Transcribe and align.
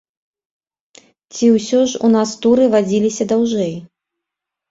Ці 1.33 1.45
ўсё 1.57 1.81
ж 1.91 2.01
у 2.09 2.09
нас 2.15 2.29
туры 2.45 2.65
вадзіліся 2.77 3.23
даўжэй? 3.33 3.73